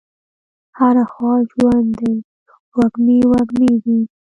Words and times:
هره 0.77 1.03
خوا 1.11 1.33
ژوند 1.51 1.89
دی 1.99 2.13
وږمې، 2.77 3.19
وږمې 3.31 3.71
دي 3.83 3.99